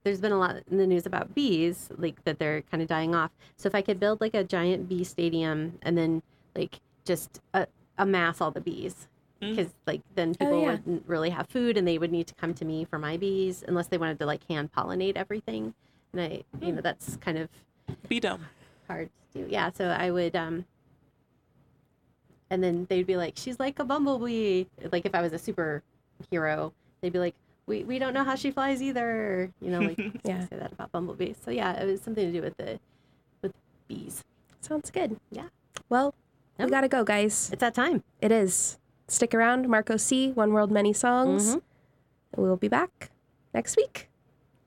[0.03, 3.13] there's been a lot in the news about bees like that they're kind of dying
[3.15, 6.21] off so if i could build like a giant bee stadium and then
[6.55, 6.79] like
[7.09, 7.65] just uh,
[7.97, 9.07] amass all the bees
[9.41, 9.55] Mm.
[9.55, 10.71] because like then Oh, people yeah.
[10.71, 13.63] wouldn't really have food and they would need to come to me for my bees
[13.65, 15.73] unless they wanted to like hand pollinate everything
[16.11, 17.47] and i you know that's kind of
[18.09, 18.41] Be dumb.
[18.87, 20.65] hard to do yeah so i would um
[22.49, 26.73] and then they'd be like she's like a bumblebee like if i was a superhero
[27.01, 27.35] they'd be like
[27.65, 30.41] we, we don't know how she flies either you know like Yeah.
[30.49, 32.77] say that about bumblebee so yeah it was something to do with the
[33.41, 33.53] with
[33.87, 34.21] bees
[34.61, 35.15] Sounds good.
[35.31, 35.47] Yeah.
[35.87, 36.13] Well,
[36.59, 36.71] we Yep.
[36.71, 37.49] gotta go, guys.
[37.51, 38.77] it's that time It is.
[39.07, 40.31] Stick around, Marco C.
[40.33, 41.55] One World, Many Songs.
[41.55, 41.61] Mhm.
[42.37, 43.09] We'll be back
[43.53, 44.07] next week.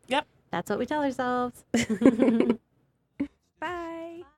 [0.08, 0.26] Yep.
[0.50, 1.64] That's what we tell ourselves
[3.60, 4.01] Bye.